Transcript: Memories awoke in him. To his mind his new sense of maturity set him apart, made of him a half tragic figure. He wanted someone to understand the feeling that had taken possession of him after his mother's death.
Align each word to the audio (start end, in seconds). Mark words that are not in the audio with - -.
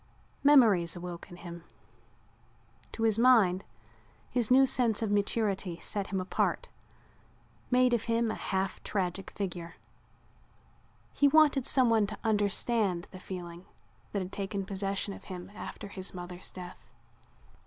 Memories 0.43 0.95
awoke 0.95 1.29
in 1.29 1.37
him. 1.37 1.63
To 2.93 3.03
his 3.03 3.19
mind 3.19 3.63
his 4.31 4.49
new 4.49 4.65
sense 4.65 5.03
of 5.03 5.11
maturity 5.11 5.77
set 5.77 6.07
him 6.07 6.19
apart, 6.19 6.69
made 7.69 7.93
of 7.93 8.05
him 8.05 8.31
a 8.31 8.35
half 8.35 8.83
tragic 8.83 9.29
figure. 9.29 9.75
He 11.13 11.27
wanted 11.27 11.67
someone 11.67 12.07
to 12.07 12.17
understand 12.23 13.09
the 13.11 13.19
feeling 13.19 13.65
that 14.11 14.23
had 14.23 14.31
taken 14.31 14.65
possession 14.65 15.13
of 15.13 15.25
him 15.25 15.51
after 15.53 15.87
his 15.87 16.15
mother's 16.15 16.51
death. 16.51 16.91